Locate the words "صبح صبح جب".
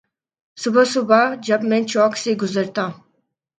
0.57-1.63